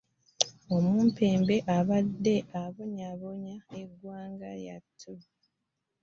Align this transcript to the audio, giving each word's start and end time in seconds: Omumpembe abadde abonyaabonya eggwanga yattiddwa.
Omumpembe 0.75 1.55
abadde 1.77 2.35
abonyaabonya 2.63 3.55
eggwanga 3.79 4.49
yattiddwa. 4.65 5.43